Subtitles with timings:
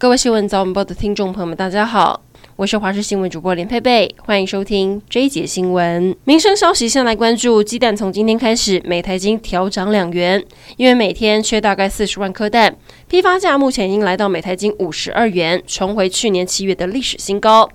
[0.00, 2.22] 各位新闻早晚报的听众朋友们，大家好，
[2.56, 6.16] 我是华视新闻主播连佩佩，欢迎收听这一节新闻。
[6.24, 10.42] 民生消息先来关注，鸡蛋从今天开始每台斤调涨两元，
[10.78, 12.74] 因为每天缺大概四十万颗蛋，
[13.08, 17.68] 批发价目前已经来到每台斤五十二元，重回去年七月的历史新高。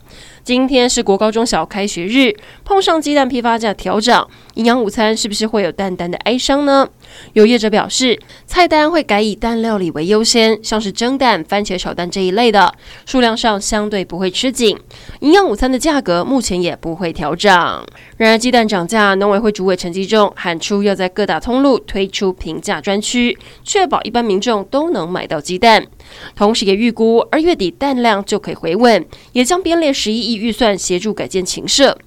[0.45, 2.31] 今天是国高中小开学日，
[2.63, 6.87] 碰上鸡蛋批发价调涨，营养午餐是不是会有淡淡的哀伤呢？
[7.33, 12.71] 有业者表示，菜单会改以蛋料理为优先，像是蒸蛋、番茄炒蛋这一类的，
[13.07, 14.77] 数量上相对不会吃紧。
[15.21, 17.83] 营养午餐的价格目前也不会调涨。
[18.17, 25.87] 然而，鸡蛋涨价，农委会主委陈吉仲喊出要在各大通路推出平价专区，确保一般民众都能买到鸡蛋。
[26.35, 31.97] 同时，也预估二月底蛋量就可以回稳，也将编列十一亿预算协助改建禽舍。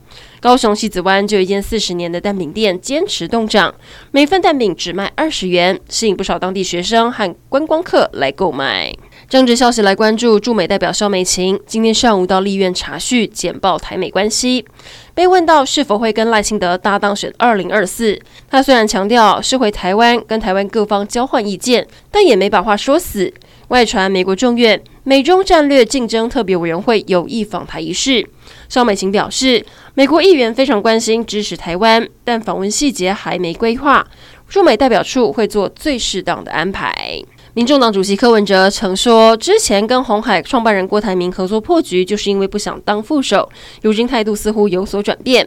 [0.40, 3.74] 高雄西子湾就一间四十年的蛋饼店坚持冻涨，
[4.12, 8.92] 每份蛋饼只卖二十元，吸引不少当地学生和观光客来购买。
[9.28, 14.64] 政治消息来关注，驻美代表萧美琴今天上午到立院查叙简报台美关系，
[15.12, 18.18] 被问到是否会跟赖清德搭档选二零二四，
[18.48, 23.32] 他虽然强调是回台湾跟台湾各方交换意见，但也没把话说死。
[23.68, 28.26] 外传美国众院美中战略竞争特别委员会有意访台一事，
[28.66, 34.06] 萧美琴表示，美国议员非常关心支持台湾，但访问细节还没规划，
[34.48, 37.22] 驻美代表处会做最适当的安排。
[37.52, 43.50] 民众党主席柯文哲曾说，之前跟红海创办人郭台铭合作破局，就是因为不想当副手，
[43.82, 45.46] 如今态度似乎有所转变。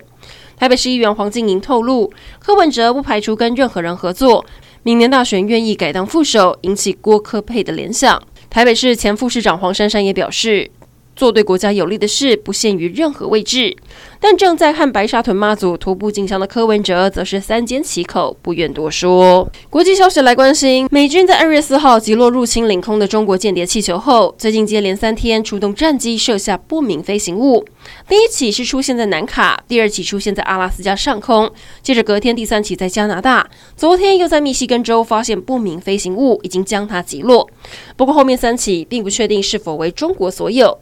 [0.57, 4.45] 台北市议员黄静莹透露，柯文哲不排除跟任何人合作。
[4.83, 8.19] 明年大选愿意改当副手，引起郭科佩的联想。
[8.49, 10.71] 台北市前副市长黄珊珊也表示，
[11.15, 13.75] 做对国家有利的事，不限于任何位置。
[14.19, 19.49] 但正在和白沙屯妈祖徒步进香的柯文哲，则是三缄其口，不愿多说。
[19.69, 27.65] 国际消息来关心，美军在二月四号击落入侵领空的中国间谍气球后，最近接连三天出动战机射下不明飞行物。
[28.07, 37.49] 第一起是出现在南卡，第二起出现在阿拉斯加上空，接着隔天第三起在加拿大，昨天又在密西根州发现不明飞行物，已经将它击落。
[37.97, 40.77] 不过后面三起并不确定是否为中国所有。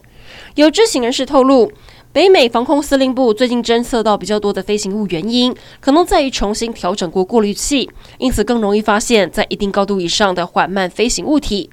[0.60, 1.72] 有知情人士透露。
[2.12, 11.70] 北美防空司令部最近侦测到比较多的飞行物，原因可能在于重新调整过过滤器，因此更容易发现，在一定高度以上的缓慢飞行物体。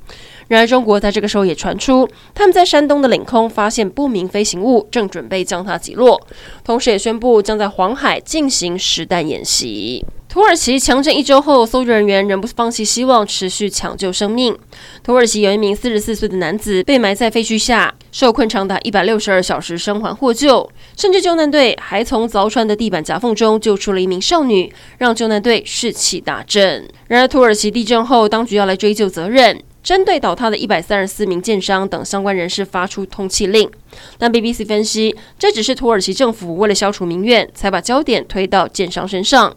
[0.46, 6.20] 然而，中国在这个时候也传出，他们在山东的领空发现不明飞行物，正准备将它击落，
[6.62, 10.04] 同时也宣布将在黄海进行实弹演习。
[10.36, 14.54] 土耳其强震一周后，搜救人员仍不放弃希望，持续抢救生命。
[15.02, 20.70] 土耳其有一名四十四岁的男子被埋在废墟下，受困长达一百六十二小时，生还获救。
[20.94, 26.86] 甚至救难队还从凿穿的地板夹缝中救出了一名少女，让救难队士气大振。
[27.08, 33.70] 然而，土耳其地震后，当局要来追究责任，针对倒塌的一百三十四名建商等相关人士发出通缉令。
[34.18, 39.54] 但 BBC 分析，这只是土耳其政府为了消除民怨，才把焦点推到建商身上。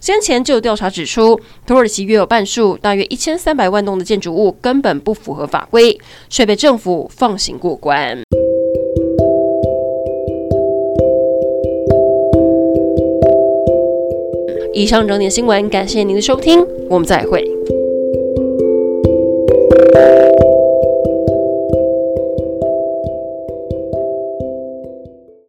[0.00, 5.96] 先前就有调查指出，土耳其约有半数，大约一千三百万栋的建筑物根本不符合法规，
[6.28, 8.18] 却被政府放行过关。
[14.74, 17.57] 以上整点新闻，感谢您的收听，我们再会。
[19.98, 20.27] thank you.